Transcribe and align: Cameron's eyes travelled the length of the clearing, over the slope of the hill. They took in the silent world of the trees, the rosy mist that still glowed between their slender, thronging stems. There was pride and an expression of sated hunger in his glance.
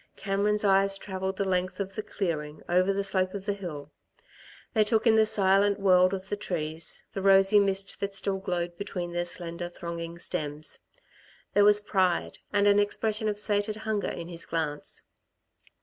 Cameron's 0.15 0.65
eyes 0.65 0.97
travelled 0.97 1.37
the 1.37 1.45
length 1.47 1.79
of 1.79 1.93
the 1.93 2.01
clearing, 2.01 2.63
over 2.67 2.91
the 2.91 3.03
slope 3.03 3.35
of 3.35 3.45
the 3.45 3.53
hill. 3.53 3.91
They 4.73 4.83
took 4.83 5.05
in 5.05 5.13
the 5.13 5.27
silent 5.27 5.79
world 5.79 6.11
of 6.11 6.27
the 6.29 6.35
trees, 6.35 7.05
the 7.13 7.21
rosy 7.21 7.59
mist 7.59 7.99
that 7.99 8.15
still 8.15 8.39
glowed 8.39 8.79
between 8.79 9.13
their 9.13 9.25
slender, 9.25 9.69
thronging 9.69 10.17
stems. 10.17 10.79
There 11.53 11.65
was 11.65 11.81
pride 11.81 12.39
and 12.51 12.65
an 12.65 12.79
expression 12.79 13.27
of 13.29 13.37
sated 13.37 13.75
hunger 13.85 14.09
in 14.09 14.27
his 14.27 14.43
glance. 14.47 15.03